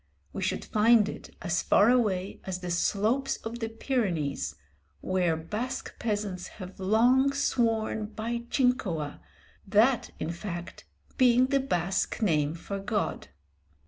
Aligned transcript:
We 0.33 0.41
should 0.41 0.65
find 0.65 1.07
it 1.07 1.35
as 1.43 1.61
far 1.61 1.91
away 1.91 2.41
as 2.43 2.61
the 2.61 2.71
slopes 2.71 3.37
of 3.43 3.59
the 3.59 3.69
Pyrenees, 3.69 4.55
where 5.01 5.37
Basque 5.37 5.93
peasants 5.99 6.47
have 6.57 6.79
long 6.79 7.33
sworn 7.33 8.07
by 8.07 8.39
Jincoa, 8.49 9.19
that 9.67 10.09
in 10.19 10.31
fact 10.31 10.85
being 11.19 11.45
the 11.45 11.59
Basque 11.59 12.19
name 12.19 12.55
for 12.55 12.79
God. 12.79 13.27